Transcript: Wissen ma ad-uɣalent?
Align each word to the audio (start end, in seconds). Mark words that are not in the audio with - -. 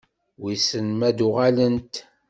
Wissen 0.41 0.87
ma 0.99 1.05
ad-uɣalent? 1.09 1.93